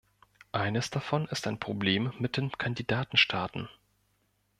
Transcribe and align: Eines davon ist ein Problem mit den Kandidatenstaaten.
Eines 0.51 0.89
davon 0.89 1.27
ist 1.27 1.45
ein 1.45 1.59
Problem 1.59 2.11
mit 2.17 2.35
den 2.37 2.51
Kandidatenstaaten. 2.51 3.69